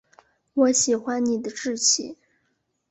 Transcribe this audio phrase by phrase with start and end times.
[0.55, 2.17] 我喜欢你的志气